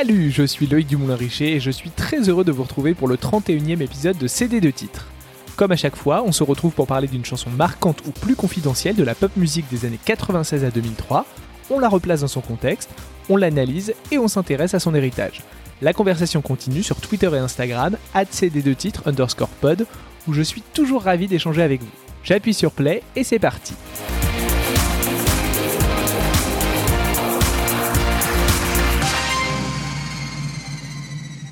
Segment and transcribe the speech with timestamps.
[0.00, 3.16] Salut, je suis Loïc Dumoulin-Richer et je suis très heureux de vous retrouver pour le
[3.16, 5.08] 31e épisode de CD de titres.
[5.56, 8.96] Comme à chaque fois, on se retrouve pour parler d'une chanson marquante ou plus confidentielle
[8.96, 11.26] de la pop musique des années 96 à 2003,
[11.68, 12.88] on la replace dans son contexte,
[13.28, 15.42] on l'analyse et on s'intéresse à son héritage.
[15.82, 19.86] La conversation continue sur Twitter et Instagram, cd2 titres underscore pod,
[20.26, 21.90] où je suis toujours ravi d'échanger avec vous.
[22.24, 23.74] J'appuie sur play et c'est parti.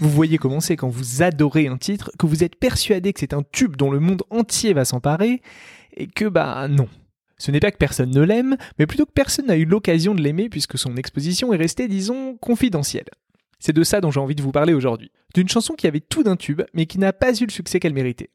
[0.01, 3.33] Vous voyez comment c'est quand vous adorez un titre, que vous êtes persuadé que c'est
[3.33, 5.43] un tube dont le monde entier va s'emparer,
[5.97, 6.89] et que bah non.
[7.37, 10.21] Ce n'est pas que personne ne l'aime, mais plutôt que personne n'a eu l'occasion de
[10.21, 13.09] l'aimer puisque son exposition est restée, disons, confidentielle.
[13.59, 15.11] C'est de ça dont j'ai envie de vous parler aujourd'hui.
[15.35, 17.95] D'une chanson qui avait tout d'un tube, mais qui n'a pas eu le succès qu'elle
[17.95, 18.31] méritait.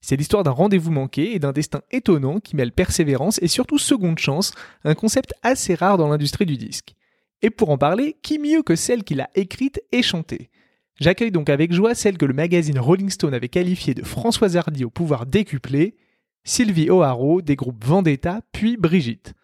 [0.00, 4.18] C'est l'histoire d'un rendez-vous manqué et d'un destin étonnant qui mêle persévérance et surtout seconde
[4.18, 4.52] chance,
[4.84, 6.94] un concept assez rare dans l'industrie du disque.
[7.40, 10.50] Et pour en parler, qui mieux que celle qui l'a écrite et chantée?
[11.00, 14.84] J'accueille donc avec joie celle que le magazine Rolling Stone avait qualifiée de Françoise Hardy
[14.84, 15.96] au pouvoir décuplé,
[16.44, 19.34] Sylvie O'Haraud des groupes Vendetta puis Brigitte.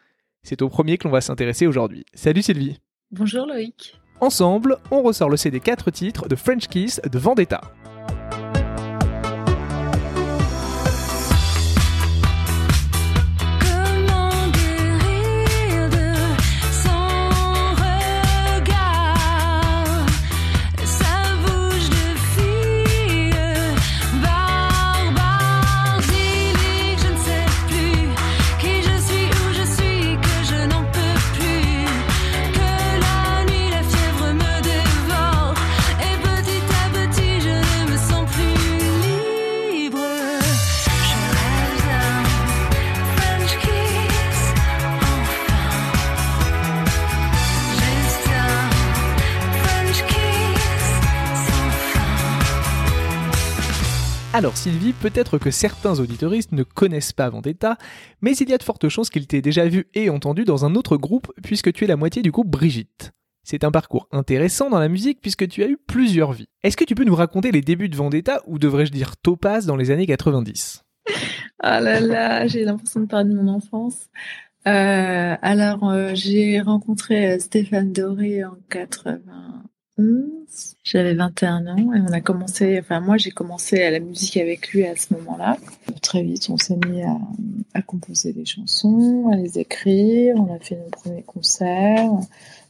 [0.45, 2.05] C'est au premier que l'on va s'intéresser aujourd'hui.
[2.15, 2.79] Salut Sylvie
[3.11, 7.63] Bonjour Loïc Ensemble, on ressort le CD 4 titres de French Kiss de Vendetta.
[54.41, 57.77] Alors Sylvie, peut-être que certains auditoristes ne connaissent pas Vendetta,
[58.23, 60.77] mais il y a de fortes chances qu'ils t'aient déjà vu et entendu dans un
[60.77, 63.13] autre groupe puisque tu es la moitié du groupe Brigitte.
[63.45, 66.49] C'est un parcours intéressant dans la musique puisque tu as eu plusieurs vies.
[66.63, 69.77] Est-ce que tu peux nous raconter les débuts de Vendetta ou devrais-je dire Topaz dans
[69.77, 70.87] les années 90
[71.59, 74.09] Ah là là, j'ai l'impression de parler de mon enfance.
[74.67, 79.21] Euh, alors, euh, j'ai rencontré euh, Stéphane Doré en 80.
[80.83, 84.69] J'avais 21 ans et on a commencé, enfin moi j'ai commencé à la musique avec
[84.73, 85.57] lui à ce moment-là.
[86.03, 90.77] Très vite on s'est mis à, composer des chansons, à les écrire, on a fait
[90.77, 92.11] nos premiers concerts.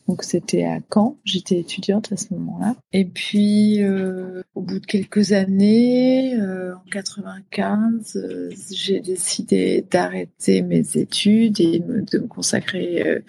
[0.08, 2.74] Donc c'était à Caen, j'étais étudiante à ce moment-là.
[2.92, 10.62] Et puis euh, au bout de quelques années, euh, en 95, euh, j'ai décidé d'arrêter
[10.62, 13.22] mes études et de me consacrer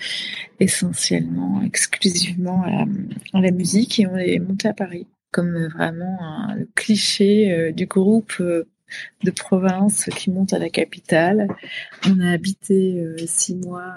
[0.60, 6.68] essentiellement, exclusivement à la, musique et on est monté à Paris comme vraiment un, le
[6.76, 11.48] cliché du groupe de province qui monte à la capitale.
[12.08, 13.94] On a habité six mois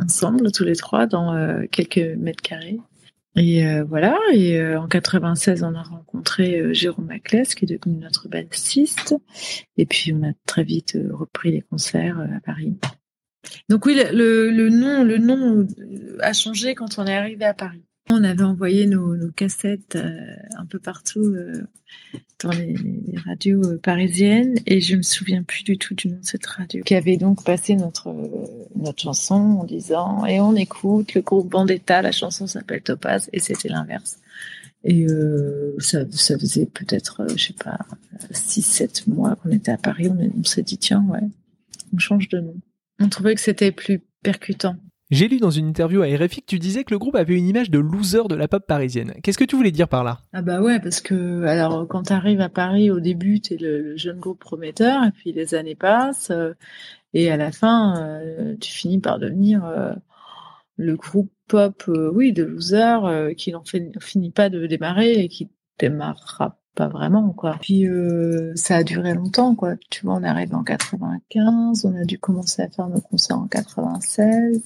[0.00, 2.78] ensemble, tous les trois, dans euh, quelques mètres carrés.
[3.34, 7.96] Et euh, voilà, et euh, en 96, on a rencontré Jérôme Maclès, qui est devenu
[7.98, 9.14] notre bassiste.
[9.76, 12.76] Et puis, on a très vite repris les concerts à Paris.
[13.68, 15.66] Donc oui, le, le, nom, le nom
[16.20, 17.82] a changé quand on est arrivé à Paris.
[18.10, 21.62] On avait envoyé nos, cassettes euh, un peu partout euh,
[22.42, 22.74] dans les,
[23.24, 26.82] radios euh, parisiennes et je me souviens plus du tout du nom de cette radio
[26.82, 28.14] qui avait donc passé notre
[28.76, 33.40] notre chanson en disant et on écoute le groupe Bandetta, la chanson s'appelle Topaz et
[33.40, 34.18] c'était l'inverse.
[34.84, 35.06] Et
[35.78, 37.78] ça, ça faisait peut-être, je sais pas,
[38.32, 41.20] 6-7 mois qu'on était à Paris, on, on s'est dit tiens ouais,
[41.94, 42.56] on change de nom.
[42.98, 44.76] On trouvait que c'était plus percutant.
[45.12, 47.46] J'ai lu dans une interview à RFI que tu disais que le groupe avait une
[47.46, 49.12] image de loser de la pop parisienne.
[49.22, 50.20] Qu'est-ce que tu voulais dire par là?
[50.32, 53.82] Ah bah ouais, parce que alors quand tu arrives à Paris au début, t'es le,
[53.82, 56.54] le jeune groupe prometteur, et puis les années passent, euh,
[57.12, 59.92] et à la fin, euh, tu finis par devenir euh,
[60.78, 63.64] le groupe pop, oui, de loser, qui n'en
[64.00, 67.56] finit pas de démarrer et qui démarrera pas vraiment quoi.
[67.60, 67.86] Puis
[68.54, 69.76] ça a duré longtemps quoi.
[69.90, 73.46] Tu vois, on arrive en 95, on a dû commencer à faire nos concerts en
[73.46, 74.62] 96.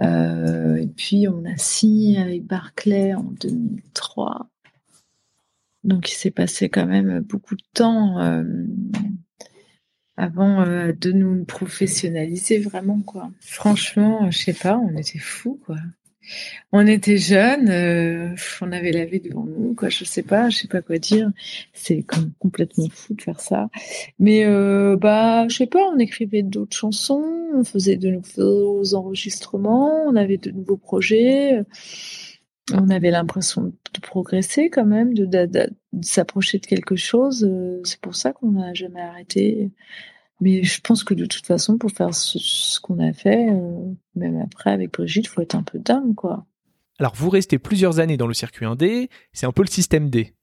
[0.00, 4.48] Euh, et puis on a signé avec Barclay en 2003.
[5.84, 8.44] Donc il s'est passé quand même beaucoup de temps euh,
[10.16, 13.30] avant euh, de nous professionnaliser vraiment quoi.
[13.40, 15.76] Franchement, je sais pas, on était fous quoi
[16.72, 19.88] on était jeunes, euh, on avait la vie devant nous, quoi.
[19.88, 21.30] Je sais pas, je sais pas quoi dire.
[21.72, 22.04] C'est
[22.38, 23.68] complètement fou de faire ça.
[24.18, 25.80] Mais euh, bah, sais pas.
[25.92, 31.62] On écrivait d'autres chansons, on faisait de nouveaux enregistrements, on avait de nouveaux projets.
[32.72, 33.62] on avait l'impression
[33.94, 35.70] de progresser quand même, de, de,
[36.02, 37.44] s'approcher de quelque chose.
[37.44, 39.70] Euh, c'est pour ça qu'on n'a jamais arrêté.
[40.40, 44.40] Mais je pense que de toute façon, pour faire ce, qu'on a fait, euh, même
[44.40, 46.46] après avec Brigitte, faut être un peu dingue, quoi.
[47.00, 50.34] Alors vous restez plusieurs années dans le circuit indé, c'est un peu le système D.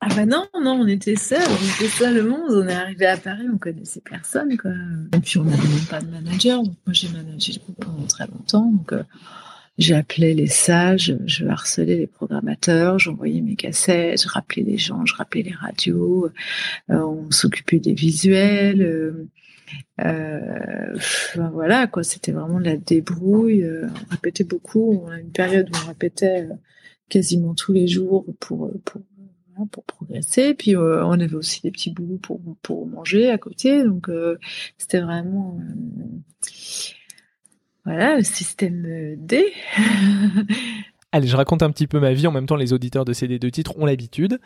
[0.00, 3.06] Ah bah non, non, on était seuls, on était seuls le monde, on est arrivé
[3.06, 4.70] à Paris, on connaissait personne, quoi.
[5.16, 8.06] Et puis on n'avait même pas de manager, donc moi j'ai managé le groupe pendant
[8.06, 9.02] très longtemps, donc euh,
[9.78, 15.14] J'appelais les sages, je harcelais les programmateurs, j'envoyais mes cassettes, je rappelais les gens, je
[15.14, 16.32] rappelais les radios,
[16.90, 18.82] euh, on s'occupait des visuels.
[18.82, 19.28] Euh,
[20.04, 20.98] euh
[21.52, 23.62] voilà quoi, c'était vraiment de la débrouille.
[23.62, 25.00] Euh, on répétait beaucoup.
[25.04, 26.48] On a une période où on répétait
[27.08, 29.02] quasiment tous les jours pour pour
[29.70, 30.54] pour progresser.
[30.54, 33.84] Puis on avait aussi des petits boulots pour pour manger à côté.
[33.84, 34.10] Donc
[34.78, 35.60] c'était vraiment
[37.88, 39.50] voilà, le système euh, D.
[41.12, 42.26] Allez, je raconte un petit peu ma vie.
[42.26, 44.40] En même temps, les auditeurs de CD de titres ont l'habitude.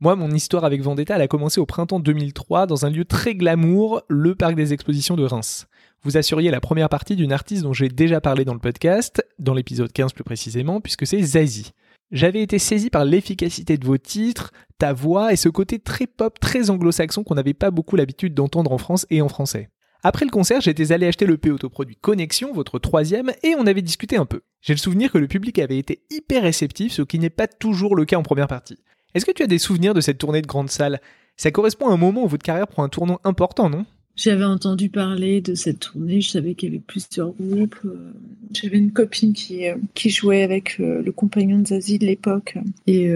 [0.00, 3.34] Moi, mon histoire avec Vendetta, elle a commencé au printemps 2003 dans un lieu très
[3.34, 5.66] glamour, le parc des expositions de Reims.
[6.02, 9.52] Vous assuriez la première partie d'une artiste dont j'ai déjà parlé dans le podcast, dans
[9.52, 11.72] l'épisode 15 plus précisément, puisque c'est Zazie.
[12.10, 16.40] J'avais été saisi par l'efficacité de vos titres, ta voix et ce côté très pop,
[16.40, 19.68] très anglo-saxon qu'on n'avait pas beaucoup l'habitude d'entendre en France et en français.
[20.02, 23.82] Après le concert, j'étais allé acheter le P autoproduit Connexion, votre troisième, et on avait
[23.82, 24.42] discuté un peu.
[24.60, 27.96] J'ai le souvenir que le public avait été hyper réceptif, ce qui n'est pas toujours
[27.96, 28.78] le cas en première partie.
[29.14, 31.00] Est-ce que tu as des souvenirs de cette tournée de grande salle?
[31.36, 33.86] Ça correspond à un moment où votre carrière prend un tournant important, non?
[34.18, 37.78] J'avais entendu parler de cette tournée, je savais qu'il y avait plusieurs groupes.
[37.84, 38.12] Euh,
[38.52, 42.58] j'avais une copine qui, euh, jouait avec euh, le compagnon de Zazie de l'époque.
[42.88, 43.08] Et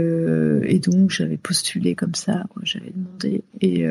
[0.79, 3.43] donc j'avais postulé comme ça, j'avais demandé.
[3.61, 3.85] Et,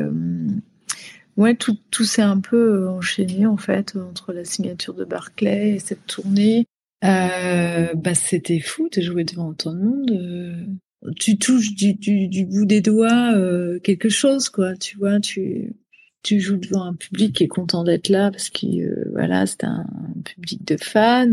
[1.36, 5.76] Ouais, tout, tout s'est un peu euh, enchaîné en fait entre la signature de Barclay
[5.76, 6.66] et cette tournée.
[7.04, 10.10] Euh, bah c'était fou de jouer devant autant de monde.
[10.12, 11.10] Euh.
[11.18, 14.76] tu touches du, du, du, bout des doigts euh, quelque chose, quoi.
[14.76, 15.74] Tu vois, tu
[16.22, 19.86] tu joues devant un public qui est content d'être là parce que voilà, c'est un,
[20.24, 21.32] public de fans.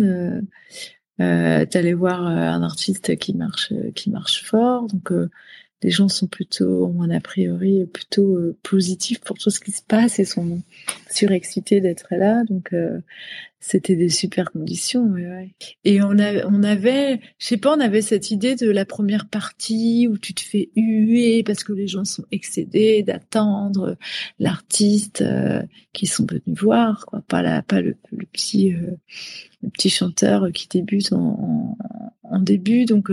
[1.22, 5.12] Euh, T'allais voir un artiste qui marche qui marche fort, donc
[5.82, 9.72] les gens sont plutôt, ont un a priori plutôt euh, positif pour tout ce qui
[9.72, 10.62] se passe et sont
[11.10, 12.44] surexcités d'être là.
[12.44, 13.00] Donc euh,
[13.62, 15.16] c'était des super conditions.
[15.86, 19.28] Et on, a, on avait, je sais pas, on avait cette idée de la première
[19.28, 23.98] partie où tu te fais huer parce que les gens sont excédés d'attendre
[24.38, 25.62] l'artiste euh,
[25.94, 27.22] qui sont venus voir, quoi.
[27.28, 27.98] Pas la, pas le,
[28.32, 31.78] petit, le petit chanteur qui débute en,
[32.24, 32.86] en, début.
[32.86, 33.12] Donc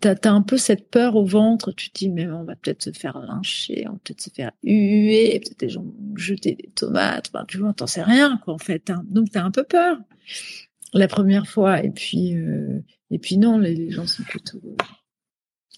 [0.00, 1.72] t'as as un peu cette peur au ventre.
[1.72, 4.52] Tu te dis, mais on va peut-être se faire lyncher, on va peut-être se faire
[4.62, 5.84] huer, peut-être des gens
[6.16, 7.30] jeter des tomates.
[7.32, 8.90] Enfin, tu vois, t'en sais rien, quoi, en fait.
[8.90, 9.04] Hein.
[9.08, 9.98] Donc, t'as un peu peur
[10.94, 11.82] la première fois.
[11.82, 14.60] Et puis, euh, et puis non, les, gens sont plutôt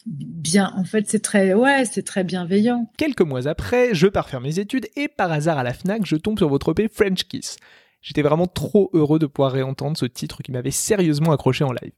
[0.07, 0.73] bien.
[0.77, 2.91] En fait, c'est très, ouais, c'est très bienveillant.
[2.97, 6.17] Quelques mois après, je pars faire mes études et par hasard à la Fnac, je
[6.17, 7.57] tombe sur votre EP French Kiss.
[8.03, 11.93] J'étais vraiment trop heureux de pouvoir réentendre ce titre qui m'avait sérieusement accroché en live.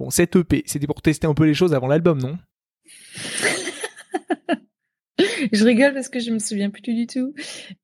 [0.00, 2.38] Bon, cette EP, c'était pour tester un peu les choses avant l'album, non?
[5.52, 7.34] Je rigole parce que je me souviens plus du tout.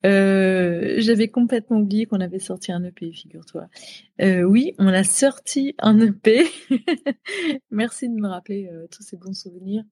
[0.07, 3.69] Euh, j'avais complètement oublié qu'on avait sorti un EP, figure-toi.
[4.23, 6.47] Euh, oui, on a sorti un EP.
[7.71, 9.85] Merci de me rappeler euh, tous ces bons souvenirs.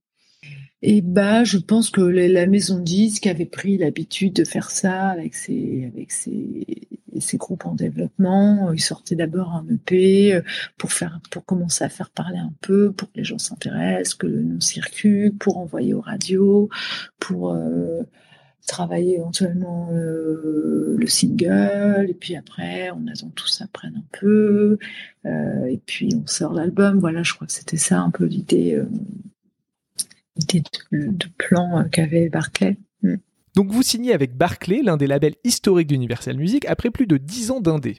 [0.87, 5.35] Et bah, je pense que la maison disque avait pris l'habitude de faire ça avec
[5.35, 5.91] ses,
[7.37, 8.71] groupes en développement.
[8.71, 10.43] Ils sortaient d'abord un EP euh,
[10.77, 14.61] pour commencer à faire parler un peu, pour que les gens s'intéressent, que le nom
[14.61, 16.69] circule, pour envoyer aux radios,
[17.19, 18.03] pour euh,
[18.67, 22.07] travailler éventuellement euh, le single.
[22.11, 24.79] Et puis après, on attend tout ça prenne un peu.
[25.25, 26.99] Euh, et puis on sort l'album.
[26.99, 28.79] Voilà, je crois que c'était ça un peu l'idée
[30.37, 32.77] de, plan euh, qu'avait Barclay.
[33.03, 33.17] Mm.
[33.55, 37.53] Donc vous signez avec Barclay, l'un des labels historiques d'Universal Music, après plus de 10
[37.53, 37.99] ans d'indé.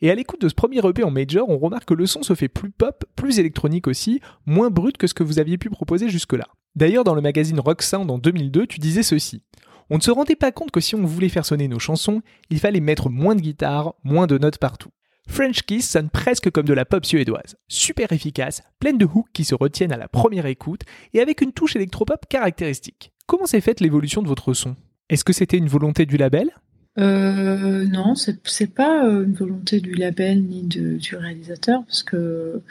[0.00, 2.34] Et à l'écoute de ce premier EP en major, on remarque que le son se
[2.34, 6.08] fait plus pop, plus électronique aussi, moins brut que ce que vous aviez pu proposer
[6.08, 6.46] jusque-là.
[6.76, 9.42] D'ailleurs, dans le magazine Rock Sound en 2002, tu disais ceci.
[9.90, 12.58] On ne se rendait pas compte que si on voulait faire sonner nos chansons, il
[12.58, 14.90] fallait mettre moins de guitare, moins de notes partout.
[15.26, 19.44] French Kiss sonne presque comme de la pop suédoise, super efficace, pleine de hooks qui
[19.44, 23.12] se retiennent à la première écoute et avec une touche électropop caractéristique.
[23.26, 24.76] Comment s'est faite l'évolution de votre son?
[25.08, 26.50] Est-ce que c'était une volonté du label?
[26.98, 32.62] Euh, non, c'est pas euh, une volonté du label ni du réalisateur, parce que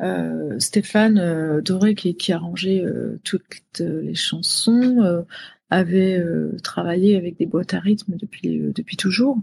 [0.00, 3.44] euh, Stéphane euh, Doré, qui, qui arrangeait euh, toutes
[3.78, 5.24] les chansons,
[5.70, 6.22] avait
[6.62, 9.38] travaillé avec des boîtes à rythme depuis toujours.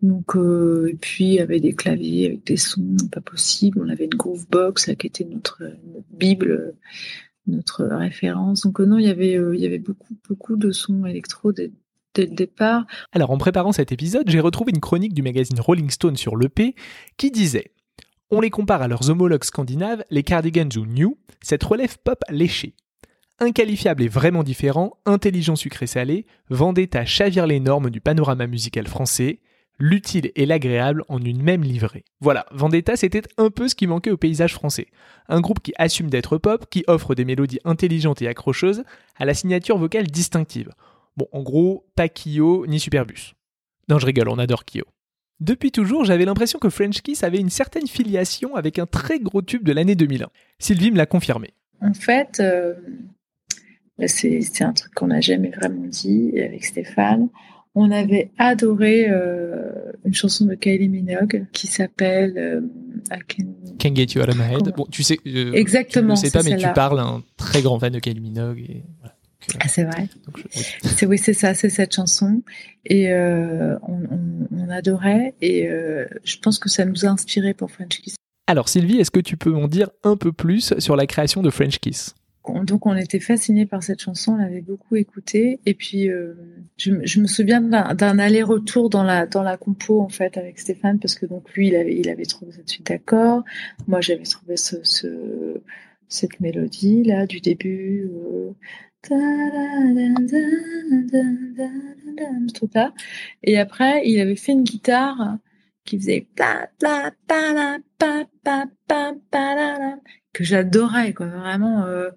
[0.00, 3.80] Donc, euh, et puis il y avait des claviers avec des sons pas possible.
[3.84, 5.62] On avait une groovebox là, qui était notre,
[6.12, 6.74] bible,
[7.46, 8.62] notre référence.
[8.62, 11.72] Donc non, il y avait il y avait beaucoup beaucoup de sons électro dès,
[12.14, 12.86] dès le départ.
[13.12, 16.76] Alors en préparant cet épisode, j'ai retrouvé une chronique du magazine Rolling Stone sur l'EP
[17.16, 17.72] qui disait
[18.30, 22.74] on les compare à leurs homologues scandinaves, les Cardigans ou New, cette relève pop léchée.
[23.40, 29.40] Inqualifiable et vraiment différent, intelligent sucré salé, Vendetta chavire les normes du panorama musical français,
[29.78, 32.04] l'utile et l'agréable en une même livrée.
[32.20, 34.88] Voilà, Vendetta c'était un peu ce qui manquait au paysage français.
[35.28, 38.84] Un groupe qui assume d'être pop, qui offre des mélodies intelligentes et accrocheuses,
[39.16, 40.70] à la signature vocale distinctive.
[41.16, 43.34] Bon, en gros, pas Kyo ni Superbus.
[43.88, 44.84] Non, je rigole, on adore Kyo.
[45.40, 49.42] Depuis toujours, j'avais l'impression que French Kiss avait une certaine filiation avec un très gros
[49.42, 50.28] tube de l'année 2001.
[50.58, 51.54] Sylvie me l'a confirmé.
[51.80, 52.74] En fait, euh,
[54.06, 57.28] c'est un truc qu'on n'a jamais vraiment dit avec Stéphane.
[57.74, 59.70] On avait adoré euh,
[60.04, 62.60] une chanson de Kylie Minogue qui s'appelle euh,
[63.28, 63.94] Can...
[63.94, 64.74] Get You Out of My Head.
[64.76, 66.16] Bon, tu sais, exactement.
[66.16, 68.58] Je ne sais pas, mais tu parles un très grand fan de Kylie Minogue.
[68.58, 69.14] Et voilà.
[69.60, 70.08] Ah, c'est vrai.
[70.82, 72.42] C'est oui, c'est ça, c'est cette chanson
[72.84, 74.02] et euh, on,
[74.50, 78.16] on, adorait et euh, je pense que ça nous a inspiré pour French Kiss.
[78.46, 81.50] Alors Sylvie, est-ce que tu peux m'en dire un peu plus sur la création de
[81.50, 82.14] French Kiss?
[82.64, 86.34] Donc on était fascinés par cette chanson, on l'avait beaucoup écoutée et puis euh,
[86.78, 91.14] je, me souviens d'un aller-retour dans la dans la compo en fait avec Stéphane parce
[91.14, 93.44] que donc lui il avait trouvé cette suite d'accords,
[93.86, 95.60] moi j'avais trouvé ce, ce,
[96.08, 98.52] cette mélodie là du début euh.
[103.44, 105.38] Et après, il avait fait une guitare
[105.84, 106.26] qui faisait
[110.38, 112.10] que j'adorais quoi vraiment euh,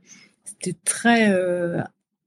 [0.43, 1.81] c'était très euh,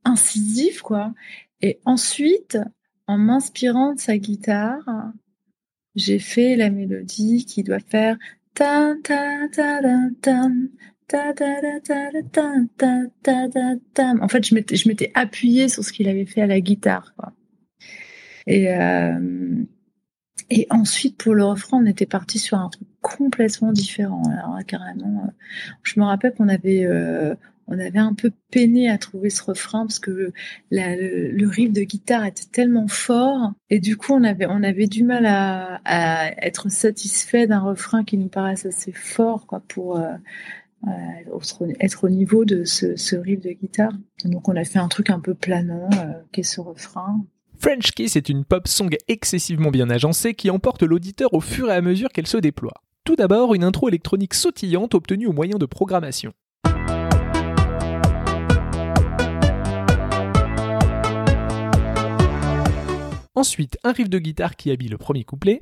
[0.05, 1.15] incisif quoi
[1.61, 2.59] et ensuite
[3.07, 5.13] en m'inspirant de sa guitare
[5.95, 8.17] j'ai fait la mélodie qui doit faire
[14.21, 17.15] en fait, je m'étais, je m'étais appuyée sur ce qu'il avait fait à la guitare.
[17.17, 17.33] Quoi.
[18.47, 19.65] Et, euh,
[20.51, 24.23] et ensuite, pour le refrain, on était parti sur un truc complètement différent.
[24.33, 25.31] Alors carrément, euh,
[25.83, 27.35] je me rappelle qu'on avait, euh,
[27.69, 30.33] on avait un peu peiné à trouver ce refrain parce que
[30.71, 35.05] le, riff de guitare était tellement fort et du coup, on avait, on avait du
[35.05, 35.81] mal à,
[36.43, 40.01] être satisfait d'un refrain qui nous paraisse assez fort, quoi, pour
[40.89, 43.93] euh, être au niveau de ce, riff de guitare.
[44.25, 47.25] Donc on a fait un truc un peu planant, euh, est ce refrain.
[47.59, 51.75] French Kiss est une pop song excessivement bien agencée qui emporte l'auditeur au fur et
[51.75, 52.84] à mesure qu'elle se déploie.
[53.05, 56.33] Tout d'abord, une intro électronique sautillante obtenue au moyen de programmation.
[63.35, 65.59] Ensuite, un riff de guitare qui habille le premier couplet.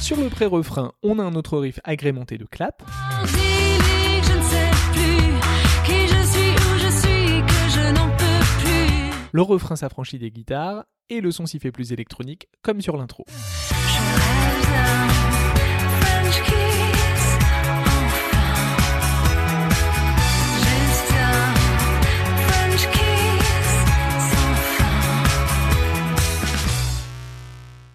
[0.00, 2.82] Sur le pré-refrain, on a un autre riff agrémenté de clap.
[9.36, 13.26] Le refrain s'affranchit des guitares et le son s'y fait plus électronique, comme sur l'intro.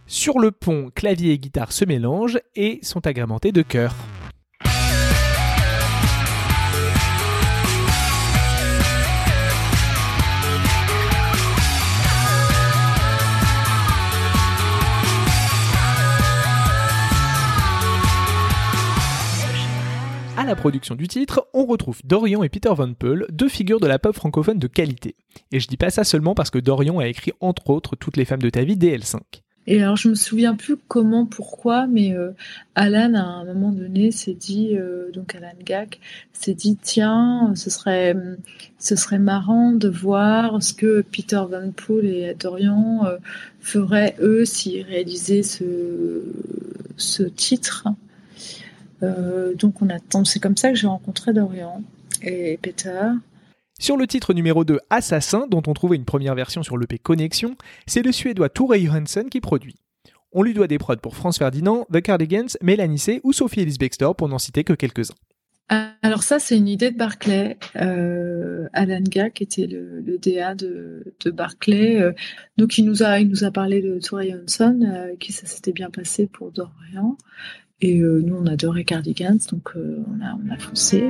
[0.05, 3.95] Sur le pont, clavier et guitare se mélangent et sont agrémentés de chœurs.
[20.41, 23.85] À la production du titre, on retrouve Dorian et Peter Van Peul, deux figures de
[23.85, 25.13] la pop francophone de qualité.
[25.51, 28.25] Et je dis pas ça seulement parce que Dorian a écrit entre autres Toutes les
[28.25, 29.19] femmes de ta vie DL5.
[29.67, 32.31] Et alors je me souviens plus comment, pourquoi, mais euh,
[32.73, 35.99] Alan à un moment donné s'est dit, euh, donc Alan Gack
[36.33, 38.15] s'est dit tiens, ce serait,
[38.79, 43.17] ce serait marrant de voir ce que Peter Van Poel et Dorian euh,
[43.59, 46.23] feraient eux s'ils réalisaient ce,
[46.97, 47.85] ce titre.
[49.03, 51.83] Euh, donc on attend, c'est comme ça que j'ai rencontré Dorian
[52.21, 53.09] et Peter.
[53.79, 57.55] Sur le titre numéro 2, Assassin, dont on trouvait une première version sur l'EP Connexion,
[57.87, 59.75] c'est le suédois Tore Johansson qui produit.
[60.33, 63.77] On lui doit des prods pour France Ferdinand, The Cardigans, Mélanie C ou Sophie Ellis
[63.79, 65.15] Bextor pour n'en citer que quelques-uns.
[66.01, 67.57] Alors ça, c'est une idée de Barclay.
[67.77, 72.01] Euh, Alan Gack était le, le DA de, de Barclay.
[72.01, 72.11] Euh,
[72.57, 75.71] donc il nous a, il nous a parlé de Tore Johansson, euh, qui ça s'était
[75.71, 77.17] bien passé pour Dorian.
[77.81, 81.03] Et euh, nous, on adorait Cardigans, donc euh, on, a, on a foncé.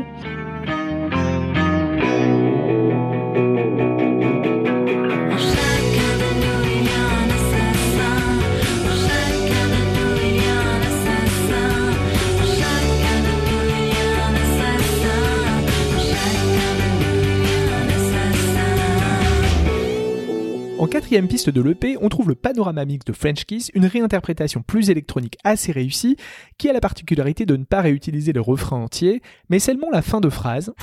[20.88, 24.90] Quatrième piste de l'EP, on trouve le panorama mix de French Kiss, une réinterprétation plus
[24.90, 26.18] électronique assez réussie,
[26.58, 30.22] qui a la particularité de ne pas réutiliser le refrain entier, mais seulement la fin
[30.22, 30.74] de phrase,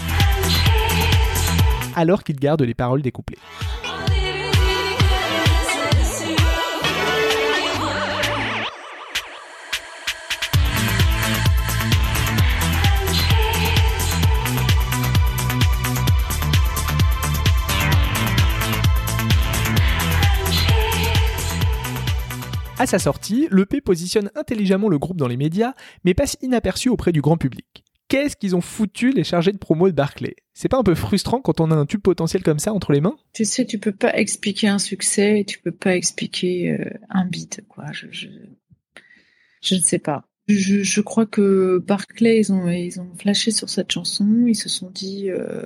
[1.97, 3.11] alors qu'il garde les paroles des
[22.79, 27.11] À sa sortie, l'EP positionne intelligemment le groupe dans les médias, mais passe inaperçu auprès
[27.11, 27.85] du grand public.
[28.07, 31.41] Qu'est-ce qu'ils ont foutu les chargés de promo de Barclay C'est pas un peu frustrant
[31.41, 33.17] quand on a un tube potentiel comme ça entre les mains?
[33.33, 37.63] Tu sais, tu peux pas expliquer un succès, tu peux pas expliquer euh, un beat,
[37.69, 37.87] quoi.
[37.91, 38.29] Je, je,
[39.61, 40.25] je ne sais pas.
[40.47, 44.69] Je, je, crois que Barclay, ils ont, ils ont flashé sur cette chanson, ils se
[44.69, 45.63] sont dit euh,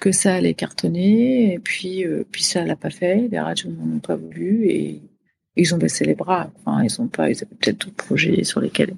[0.00, 3.96] que ça allait cartonner, et puis, euh, puis ça l'a pas fait, les radios n'en
[3.96, 5.00] ont pas voulu, et
[5.60, 6.50] ils ont baissé les bras.
[6.58, 8.94] Enfin, ils ont pas, ils avaient peut-être d'autres projets sur lesquels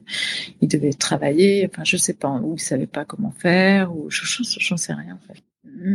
[0.61, 1.69] ils devaient travailler.
[1.71, 4.23] Enfin, je sais pas, ou ils savaient pas comment faire, ou je
[4.59, 5.43] j'en sais rien en fait.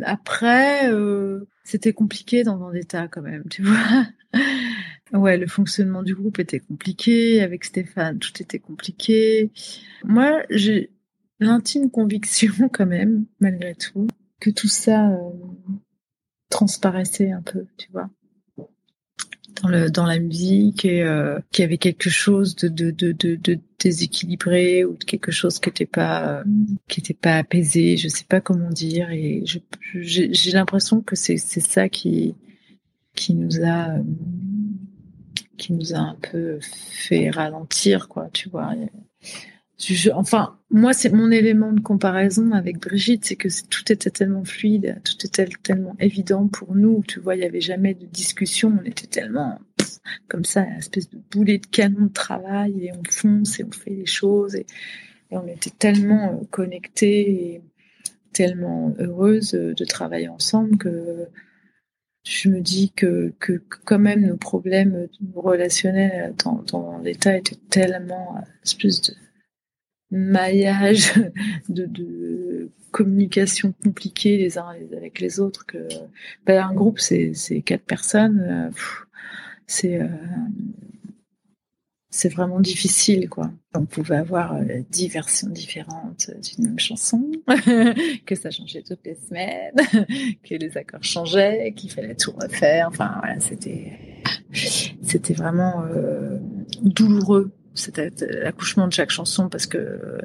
[0.04, 4.06] Après, euh, c'était compliqué dans Vendetta quand même, tu vois.
[5.14, 9.52] ouais, le fonctionnement du groupe était compliqué avec Stéphane, tout était compliqué.
[10.04, 10.92] Moi, j'ai
[11.40, 14.08] l'intime conviction quand même, malgré tout,
[14.40, 15.32] que tout ça euh,
[16.50, 18.10] transparaissait un peu, tu vois
[19.62, 22.92] dans, la musique et euh, qu'il y avait quelque chose de,
[23.80, 26.44] déséquilibré ou de quelque chose qui n'était pas
[26.88, 29.10] qui était pas apaisé je sais pas comment dire.
[29.12, 29.44] Et
[29.94, 32.36] j'ai l'impression que c'est ça qui
[33.16, 33.98] qui nous a
[35.58, 38.74] qui nous a un peu fait ralentir quoi tu vois
[40.14, 45.00] enfin, moi, c'est mon élément de comparaison avec Brigitte, c'est que tout était tellement fluide,
[45.04, 47.04] tout était tellement évident pour nous.
[47.08, 48.78] Tu vois, il y avait jamais de discussion.
[48.82, 49.60] On était tellement
[50.28, 53.72] comme ça, une espèce de boulet de canon de travail et on fonce et on
[53.72, 54.66] fait les choses et,
[55.30, 57.62] on était tellement euh, connectés et
[58.32, 61.28] tellement heureuses de travailler ensemble que
[62.24, 68.38] je me dis que, que, quand même nos problèmes relationnels dans, dans l'état étaient tellement
[68.38, 69.14] euh, espèce de
[70.12, 71.14] maillage
[71.70, 75.66] de, communication compliquée les uns avec les autres
[76.46, 78.70] ben, un groupe c'est quatre personnes euh,
[79.68, 80.08] c'est euh,
[82.10, 83.52] c'est vraiment difficile quoi.
[83.76, 87.30] On pouvait avoir euh, dix versions différentes d'une même chanson
[88.26, 89.76] que ça changeait toutes les semaines
[90.44, 92.88] que les accords changeaient qu'il fallait tout refaire.
[92.88, 95.84] Enfin c'était vraiment
[96.82, 98.12] douloureux c'était
[98.42, 100.20] l'accouchement de chaque chanson parce que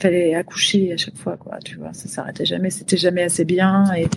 [0.00, 3.92] fallait accoucher à chaque fois quoi tu vois ça s'arrêtait jamais c'était jamais assez bien
[3.94, 4.08] et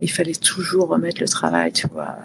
[0.00, 2.16] il fallait toujours remettre le travail tu vois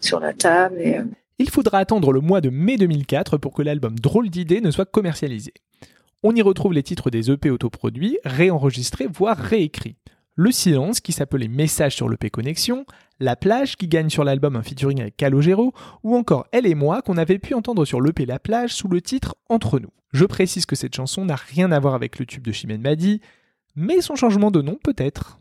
[0.00, 1.04] sur la table et euh,
[1.38, 4.86] il faudra attendre le mois de mai 2004 pour que l'album Drôle d'idée ne soit
[4.86, 5.52] commercialisé.
[6.22, 9.96] On y retrouve les titres des EP autoproduits, réenregistrés, voire réécrits.
[10.38, 12.84] Le silence qui s'appelait Message sur l'EP Connexion,
[13.20, 15.72] la plage qui gagne sur l'album un featuring avec Calogero,
[16.02, 19.00] ou encore Elle et moi qu'on avait pu entendre sur l'EP La plage sous le
[19.00, 19.88] titre Entre nous.
[20.12, 23.22] Je précise que cette chanson n'a rien à voir avec le tube de Chimène Badi,
[23.76, 25.40] mais son changement de nom peut-être.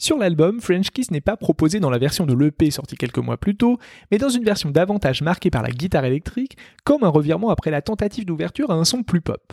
[0.00, 3.36] Sur l'album, French Kiss n'est pas proposé dans la version de l'EP sortie quelques mois
[3.36, 3.78] plus tôt,
[4.10, 7.80] mais dans une version davantage marquée par la guitare électrique, comme un revirement après la
[7.80, 9.52] tentative d'ouverture à un son plus pop.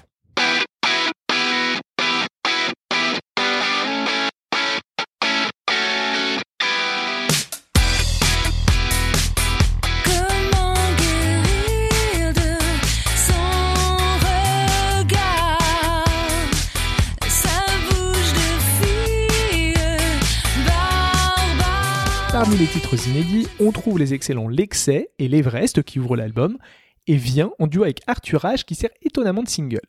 [22.89, 26.57] Titres inédits, on trouve les excellents L'Excès et L'Everest qui ouvrent l'album,
[27.05, 29.81] et Vient en duo avec Arthur H qui sert étonnamment de single.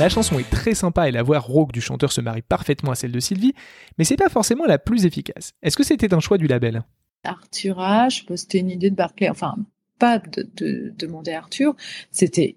[0.00, 2.94] La chanson est très sympa et la voix rauque du chanteur se marie parfaitement à
[2.96, 3.54] celle de Sylvie,
[3.98, 5.52] mais c'est pas forcément la plus efficace.
[5.62, 6.82] Est-ce que c'était un choix du label?
[7.24, 9.56] Arthur H, c'était une idée de Barclay, enfin
[9.98, 11.76] pas de, demander Arthur,
[12.10, 12.56] c'était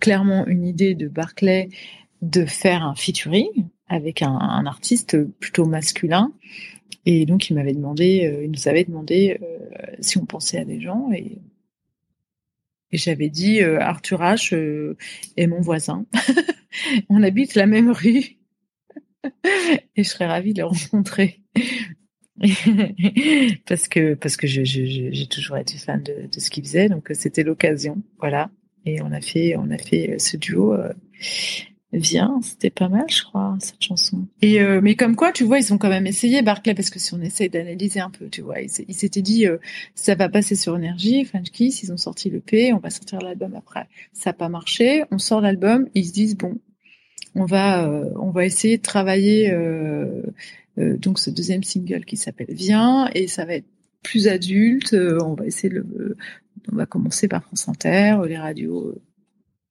[0.00, 1.68] clairement une idée de Barclay
[2.22, 6.32] de faire un featuring avec un, artiste plutôt masculin.
[7.04, 9.58] Et donc il m'avait demandé, euh, il nous avait demandé euh,
[10.00, 11.38] si on pensait à des gens et
[12.92, 14.54] j'avais dit euh, Arthur H
[15.36, 16.06] est mon voisin.
[17.08, 18.36] On habite la même rue.
[19.96, 21.40] et je serais ravie de le rencontrer.
[23.66, 28.02] parce que parce que j'ai toujours été fan de, ce qu'il faisait, donc c'était l'occasion,
[28.18, 28.50] voilà.
[28.84, 30.74] Et on a fait on a fait ce duo.
[30.74, 30.92] Euh,
[31.94, 34.26] Viens, c'était pas mal, je crois, cette chanson.
[34.40, 36.98] Et euh, mais comme quoi, tu vois, ils ont quand même essayé Barclay parce que
[36.98, 39.58] si on essaye d'analyser un peu, tu vois, ils s'étaient dit euh,
[39.94, 43.18] ça va passer sur énergie, French Kiss, ils ont sorti le P, on va sortir
[43.20, 43.88] l'album après.
[44.14, 46.58] Ça n'a pas marché, on sort l'album, ils se disent bon,
[47.34, 49.54] on va euh, on va essayer de travailler
[50.76, 53.66] donc ce deuxième single qui s'appelle Viens et ça va être
[54.02, 56.16] plus adulte, on va essayer de le,
[56.72, 58.94] on va commencer par France Inter, les radios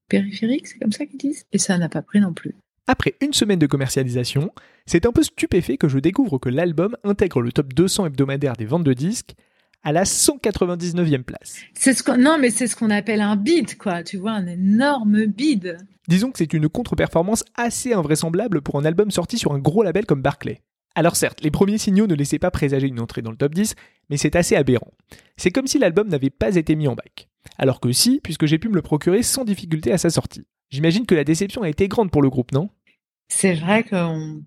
[0.07, 1.45] périphérique, c'est comme ça qu'ils disent.
[1.51, 2.53] Et ça n'a pas pris non plus.
[2.87, 4.51] Après une semaine de commercialisation,
[4.85, 8.65] c'est un peu stupéfait que je découvre que l'album intègre le top 200 hebdomadaire des
[8.65, 9.35] ventes de disques
[9.83, 11.61] à la 199e place.
[11.73, 14.03] C'est ce non, mais c'est ce qu'on appelle un bid, quoi.
[14.03, 15.77] Tu vois, un énorme bid.
[16.07, 20.05] Disons que c'est une contre-performance assez invraisemblable pour un album sorti sur un gros label
[20.05, 20.61] comme Barclay.
[20.95, 23.75] Alors certes, les premiers signaux ne laissaient pas présager une entrée dans le top 10,
[24.09, 24.91] mais c'est assez aberrant.
[25.37, 27.29] C'est comme si l'album n'avait pas été mis en bac.
[27.57, 30.45] Alors que si, puisque j'ai pu me le procurer sans difficulté à sa sortie.
[30.69, 32.69] J'imagine que la déception a été grande pour le groupe, non?
[33.27, 34.43] C'est vrai qu'on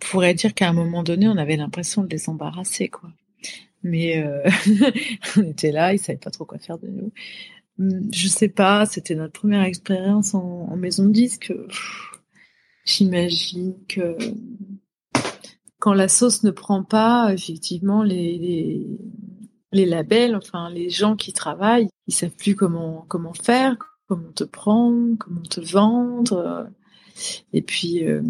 [0.00, 3.10] pourrait dire qu'à un moment donné, on avait l'impression de les embarrasser, quoi.
[3.82, 4.48] Mais euh,
[5.36, 7.12] on était là, ils savaient pas trop quoi faire de nous.
[7.78, 11.52] Hum, je sais pas, c'était notre première expérience en, maison de disque.
[12.84, 14.16] J'imagine que
[15.82, 18.86] quand la sauce ne prend pas, effectivement, les,
[19.72, 23.74] les, labels, enfin les gens qui travaillent, ils savent plus comment comment faire,
[24.06, 26.68] comment te prendre, comment te vendre.
[27.52, 28.22] Et puis euh,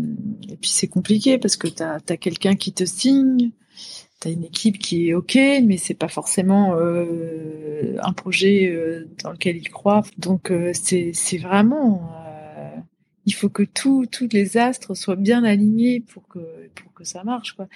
[0.62, 3.50] puis c'est compliqué parce que tu as, quelqu'un qui te signe,
[4.22, 9.10] tu as une équipe qui est OK, mais c'est pas forcément euh, un projet euh,
[9.22, 10.04] dans lequel ils croient.
[10.16, 12.21] Donc c'est vraiment
[13.26, 16.40] il faut que tous les astres soient bien alignés pour que
[16.74, 17.68] pour que ça marche quoi.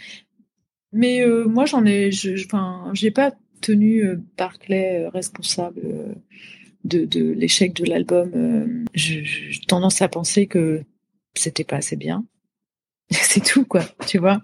[0.92, 5.80] Mais euh, moi j'en ai, je, enfin j'ai pas tenu euh, Barclay euh, responsable
[6.84, 8.84] de, de l'échec de l'album.
[8.94, 9.24] J'ai
[9.68, 10.82] tendance à penser que
[11.34, 12.24] c'était pas assez bien.
[13.10, 14.40] C'est tout quoi, tu vois.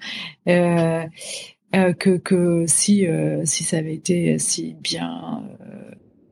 [0.47, 3.07] que que si
[3.45, 5.43] si ça avait été si bien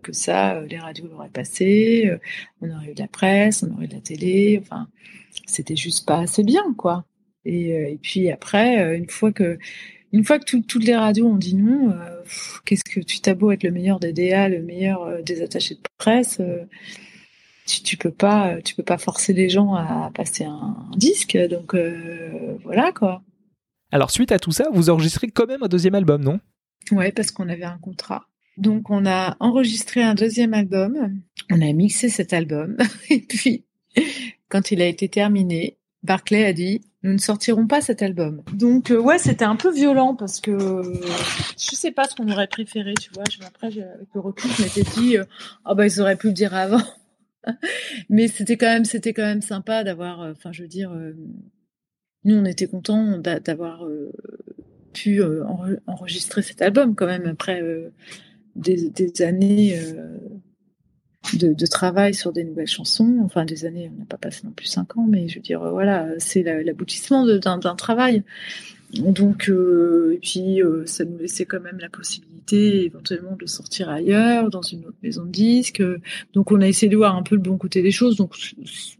[0.00, 2.18] que ça, euh, les radios l'auraient passé, euh,
[2.60, 4.88] on aurait eu de la presse, on aurait eu de la télé, enfin,
[5.46, 7.04] c'était juste pas assez bien, quoi.
[7.44, 9.58] Et, euh, et puis après, une fois que,
[10.12, 11.94] une fois que toutes les radios ont dit non,
[12.64, 15.80] qu'est-ce que tu t'as beau être le meilleur des DA, le meilleur des attachés de
[15.98, 16.40] presse,
[17.66, 21.76] tu, tu, peux pas, tu peux pas forcer les gens à passer un, disque, donc
[22.64, 23.22] voilà quoi.
[23.92, 26.40] Alors suite à tout ça, vous enregistrez quand même un deuxième album, non?
[26.90, 28.26] Ouais, parce qu'on avait un contrat.
[28.60, 31.18] Donc on a enregistré un deuxième album,
[31.50, 32.76] on a mixé cet album,
[33.10, 33.64] et puis
[34.50, 38.42] quand il a été terminé, Barclay a dit nous ne sortirons pas cet album.
[38.52, 40.82] Donc euh, ouais, c'était un peu violent parce que
[41.58, 43.24] je sais pas ce qu'on aurait préféré, tu vois.
[43.46, 45.24] Après, avec le recul, je m'étais dit ah
[45.70, 46.82] oh, bah ils auraient pu le dire avant.
[48.10, 51.14] Mais c'était quand même c'était quand même sympa d'avoir euh, enfin je veux dire euh,
[52.24, 53.86] nous on était contents d'avoir
[54.92, 55.22] pu
[55.86, 57.62] enregistrer cet album quand même après
[58.56, 60.18] des, années euh,
[61.34, 63.18] de, travail sur des nouvelles chansons.
[63.24, 65.60] Enfin, des années, on n'a pas passé non plus cinq ans, mais je veux dire,
[65.60, 68.24] voilà, c'est l'aboutissement d'un travail.
[68.94, 73.88] Donc, euh, et puis, euh, ça nous laissait quand même la possibilité éventuellement de sortir
[73.88, 75.82] ailleurs, dans une autre maison de disques.
[76.32, 78.16] Donc, on a essayé de voir un peu le bon côté des choses.
[78.16, 78.34] Donc,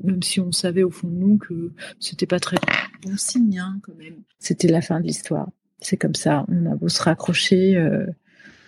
[0.05, 2.57] même si on savait au fond de nous que c'était pas très
[3.03, 4.23] bon signe, hein, quand même.
[4.39, 5.49] C'était la fin de l'histoire.
[5.81, 6.45] C'est comme ça.
[6.49, 7.77] On a beau se raccrocher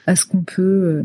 [0.07, 1.03] à ce qu'on peut euh,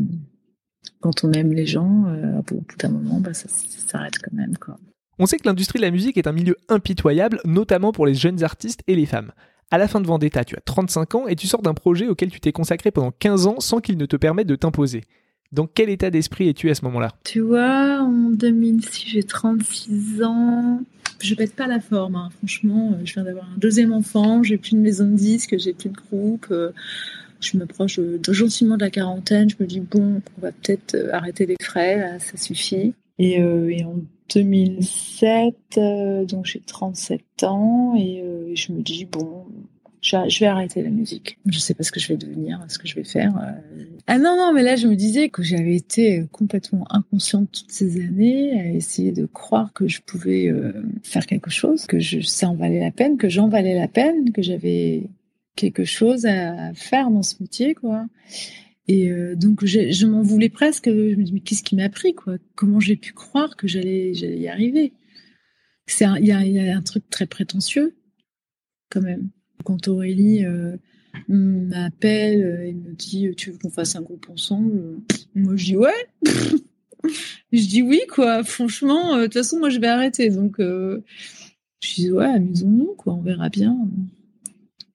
[1.00, 2.06] quand on aime les gens.
[2.08, 4.56] Euh, au bout d'un moment, bah, ça, s'arrête quand même.
[4.58, 4.78] Quoi.
[5.18, 8.42] On sait que l'industrie de la musique est un milieu impitoyable, notamment pour les jeunes
[8.44, 9.32] artistes et les femmes.
[9.70, 12.30] À la fin de Vendetta, tu as 35 ans et tu sors d'un projet auquel
[12.30, 15.02] tu t'es consacré pendant 15 ans sans qu'il ne te permette de t'imposer.
[15.52, 17.14] Dans quel état d'esprit es-tu à ce moment-là?
[17.24, 20.80] Tu vois, en 2006, j'ai 36 ans.
[21.20, 22.28] Je pète pas la forme, hein.
[22.38, 22.98] franchement.
[23.04, 25.96] Je viens d'avoir un deuxième enfant, j'ai plus de maison de disques, j'ai plus de
[25.96, 26.46] groupe.
[27.38, 29.48] Euh, je me proche de, gentiment de la quarantaine.
[29.50, 32.94] Je me dis bon, on va peut-être euh, arrêter les frais, ça suffit.
[33.18, 33.96] Et, euh, et en
[34.32, 38.22] 2007, euh, donc j'ai 37 ans et
[38.54, 39.46] je me dis bon,
[40.02, 41.38] je vais arrêter la musique.
[41.46, 43.32] Je sais pas ce que je vais devenir, ce que je vais faire.
[44.06, 48.00] Ah non non, mais là je me disais que j'avais été complètement inconsciente toutes ces
[48.00, 50.52] années à essayer de croire que je pouvais
[51.02, 54.30] faire quelque chose, que je, ça en valait la peine, que j'en valais la peine,
[54.30, 55.08] que j'avais
[55.58, 58.06] quelque chose à faire dans ce métier, quoi.
[58.86, 60.86] Et euh, donc je m'en voulais presque.
[60.86, 62.36] Je me dis mais qu'est-ce qui m'a pris, quoi?
[62.54, 64.92] Comment j'ai pu croire que j'allais y arriver?
[66.00, 67.96] Il y a, un truc très prétentieux,
[68.90, 69.30] quand même.
[69.64, 70.76] Quand Aurélie euh,
[71.28, 75.00] m'appelle et me dit Tu veux qu'on fasse un groupe ensemble?
[75.34, 76.06] Moi, je dis Ouais
[77.52, 78.44] Je dis oui, quoi.
[78.44, 80.30] Franchement, de toute façon, moi, je vais arrêter.
[80.30, 81.00] Donc, je
[81.94, 83.14] dis Ouais, amusons-nous, quoi.
[83.14, 83.76] On verra bien.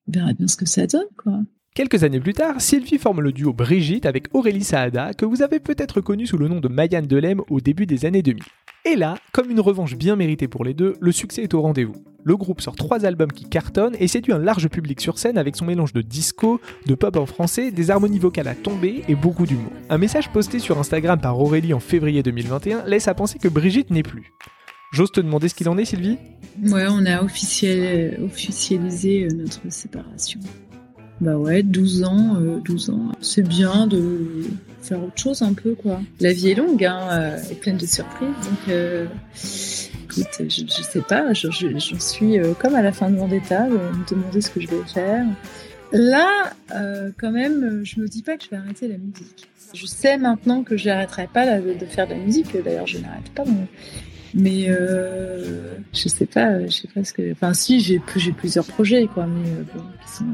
[0.07, 1.39] Verra bien ce que ça donne, quoi.
[1.75, 5.59] Quelques années plus tard, Sylvie forme le duo Brigitte avec Aurélie Saada, que vous avez
[5.59, 8.43] peut-être connu sous le nom de Mayanne Delem au début des années 2000.
[8.85, 11.95] Et là, comme une revanche bien méritée pour les deux, le succès est au rendez-vous.
[12.23, 15.55] Le groupe sort trois albums qui cartonnent et séduit un large public sur scène avec
[15.55, 19.47] son mélange de disco, de pop en français, des harmonies vocales à tomber et beaucoup
[19.47, 19.71] d'humour.
[19.89, 23.89] Un message posté sur Instagram par Aurélie en février 2021 laisse à penser que Brigitte
[23.89, 24.31] n'est plus.
[24.93, 26.19] J'ose te demander ce qu'il en est, Sylvie?
[26.61, 30.39] Ouais, on a officialisé euh, notre séparation.
[31.19, 33.11] Bah ouais, 12 ans, 12 euh, ans.
[33.21, 34.43] C'est bien de
[34.83, 35.99] faire autre chose un peu, quoi.
[36.19, 38.35] La vie est longue, hein, euh, et pleine de surprises.
[38.43, 39.07] Donc, euh,
[40.03, 44.09] écoute, je, je, sais pas, j'en suis comme à la fin de Vendetta, de me
[44.09, 45.25] demander ce que je vais faire.
[45.91, 46.53] Là,
[47.17, 49.47] quand même, je me dis pas que je vais arrêter la musique.
[49.73, 52.55] Je sais maintenant que je n'arrêterai pas de, faire de la musique.
[52.63, 53.43] D'ailleurs, je n'arrête pas.
[54.33, 54.67] Mais
[55.93, 57.31] je sais pas, je sais pas ce que.
[57.31, 60.25] Enfin, si, j'ai plusieurs projets, quoi, mais bon, qui sont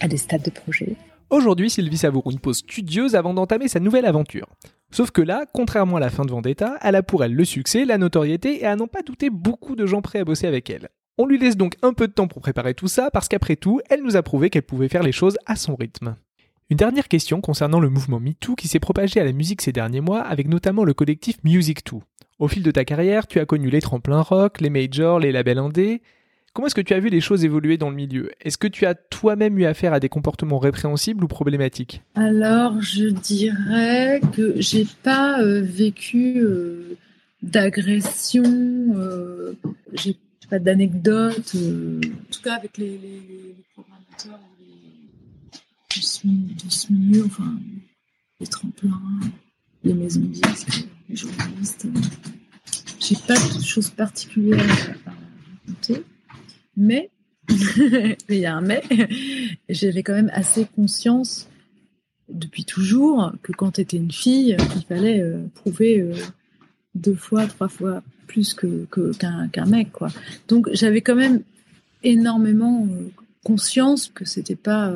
[0.00, 0.96] à des stades de projet.
[1.30, 4.46] Aujourd'hui, Sylvie savoure une pause studieuse avant d'entamer sa nouvelle aventure.
[4.90, 7.84] Sauf que là, contrairement à la fin de Vendetta, elle a pour elle le succès,
[7.84, 10.88] la notoriété et à n'en pas douter beaucoup de gens prêts à bosser avec elle.
[11.18, 13.80] On lui laisse donc un peu de temps pour préparer tout ça parce qu'après tout,
[13.90, 16.16] elle nous a prouvé qu'elle pouvait faire les choses à son rythme.
[16.70, 20.00] Une dernière question concernant le mouvement MeToo qui s'est propagé à la musique ces derniers
[20.00, 22.00] mois avec notamment le collectif Music2.
[22.38, 25.58] Au fil de ta carrière, tu as connu les tremplins rock, les majors, les labels
[25.58, 26.02] indés,
[26.54, 28.84] Comment est-ce que tu as vu les choses évoluer dans le milieu Est-ce que tu
[28.84, 34.84] as toi-même eu affaire à des comportements répréhensibles ou problématiques Alors, je dirais que j'ai
[35.04, 36.96] pas euh, vécu euh,
[37.42, 39.56] d'agression, euh,
[39.92, 40.16] j'ai
[40.50, 44.40] pas d'anecdotes, euh, en tout cas avec les, les, programmateurs
[45.94, 47.54] de, ce, milieu, enfin,
[48.40, 49.00] les tremplins,
[49.84, 51.26] les maisons disques, J'ai
[53.26, 54.60] pas de choses particulières
[55.06, 56.04] à raconter.
[56.76, 57.10] Mais,
[58.28, 58.82] il y a un mais,
[59.68, 61.48] j'avais quand même assez conscience
[62.28, 66.14] depuis toujours que quand tu étais une fille, il fallait euh, prouver euh,
[66.94, 68.86] deux fois, trois fois plus que,
[69.18, 69.90] qu'un, mec.
[69.92, 70.08] Quoi.
[70.48, 71.42] Donc j'avais quand même
[72.02, 73.08] énormément euh,
[73.44, 74.92] conscience que c'était pas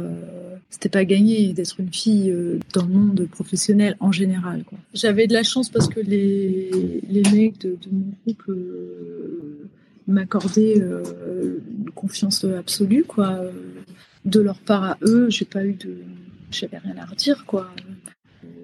[0.71, 2.35] c'était pas gagné d'être une fille
[2.73, 4.65] dans le monde professionnel en général.
[4.95, 8.43] J'avais de la chance parce que les, les mecs de, mon groupe
[10.09, 13.41] euh, une confiance absolue, quoi.
[14.25, 15.99] De leur part à eux, j'ai pas eu de,
[16.51, 17.71] j'avais rien à redire, quoi.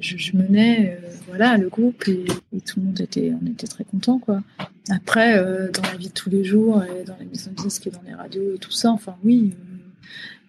[0.00, 2.24] Je, menais, euh, voilà, le groupe et,
[2.60, 4.42] tout le monde était, on était très content, quoi.
[4.90, 7.88] Après, euh, dans la vie de tous les jours, et dans les maisons de disques
[7.88, 9.54] et dans les radios et tout ça, enfin oui,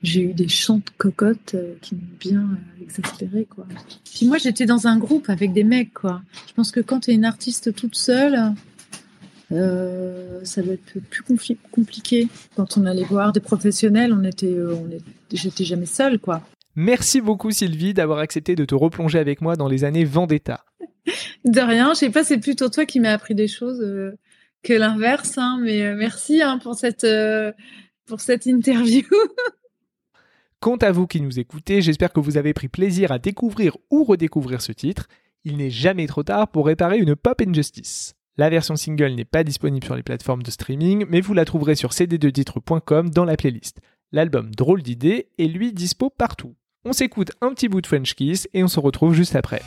[0.02, 2.48] j'ai eu des chants de cocottes qui m'ont bien
[2.82, 3.68] exaspéré, quoi.
[4.06, 6.22] Puis moi, j'étais dans un groupe avec des mecs, quoi.
[6.48, 8.54] Je pense que quand tu es une artiste toute seule,
[9.52, 11.24] euh, ça doit être plus
[11.72, 12.28] compliqué.
[12.56, 14.90] Quand on allait voir des professionnels, on était, euh, on
[15.32, 16.42] j'étais jamais seule, quoi.
[16.76, 20.64] Merci beaucoup Sylvie d'avoir accepté de te replonger avec moi dans les années Vendetta.
[21.46, 24.18] de rien, je sais pas, c'est plutôt toi qui m'as appris des choses euh,
[24.64, 27.06] que l'inverse, hein, mais merci hein, pour cette
[28.10, 29.04] pour cette interview.
[30.60, 34.04] Quant à vous qui nous écoutez, j'espère que vous avez pris plaisir à découvrir ou
[34.04, 35.08] redécouvrir ce titre.
[35.46, 38.16] Il n'est jamais trop tard pour réparer une pop injustice.
[38.36, 41.76] La version single n'est pas disponible sur les plateformes de streaming, mais vous la trouverez
[41.76, 43.80] sur cd2titres.com dans la playlist.
[44.12, 46.56] L'album Drôle d'idée est lui dispo partout.
[46.84, 49.62] On s'écoute un petit bout de French Kiss et on se retrouve juste après.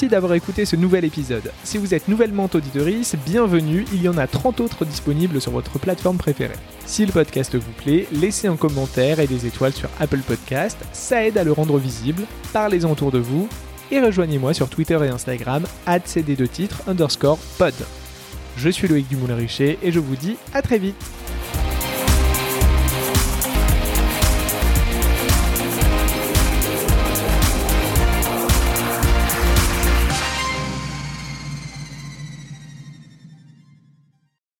[0.00, 1.50] Merci d'avoir écouté ce nouvel épisode.
[1.64, 5.80] Si vous êtes nouvellement auditorice, bienvenue, il y en a 30 autres disponibles sur votre
[5.80, 6.54] plateforme préférée.
[6.86, 11.26] Si le podcast vous plaît, laissez un commentaire et des étoiles sur Apple Podcast, ça
[11.26, 13.48] aide à le rendre visible, parlez-en autour de vous,
[13.90, 15.64] et rejoignez-moi sur Twitter et Instagram,
[16.04, 17.74] cd 2 titres underscore pod.
[18.56, 20.94] Je suis Loïc Dumoulin-Richer et je vous dis à très vite